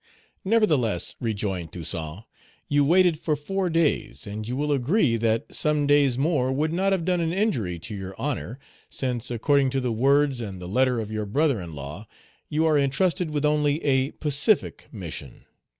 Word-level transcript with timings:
"Nevertheless," 0.43 1.13
rejoined 1.19 1.71
Toussaint, 1.71 2.23
"you 2.67 2.83
waited 2.83 3.19
for 3.19 3.35
four 3.35 3.69
days, 3.69 4.25
and 4.25 4.47
you 4.47 4.55
will 4.55 4.71
agree 4.71 5.15
that 5.15 5.53
some 5.53 5.85
days 5.85 6.17
more 6.17 6.51
would 6.51 6.73
not 6.73 6.91
have 6.91 7.05
done 7.05 7.21
an 7.21 7.31
injury 7.31 7.77
to 7.77 7.93
your 7.93 8.15
honor, 8.17 8.57
since, 8.89 9.29
according 9.29 9.69
to 9.69 9.79
the 9.79 9.91
words 9.91 10.41
and 10.41 10.59
the 10.59 10.67
letter 10.67 10.99
of 10.99 11.11
your 11.11 11.27
brother 11.27 11.61
in 11.61 11.75
law, 11.75 12.07
you 12.49 12.65
are 12.65 12.79
intrusted 12.79 13.29
with 13.29 13.45
only 13.45 13.79
a 13.83 14.09
pacific 14.13 14.87
mission. 14.91 15.45